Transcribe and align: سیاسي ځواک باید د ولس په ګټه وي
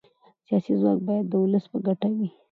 سیاسي 0.45 0.73
ځواک 0.81 0.99
باید 1.07 1.25
د 1.29 1.33
ولس 1.43 1.65
په 1.71 1.77
ګټه 1.87 2.07
وي 2.17 2.27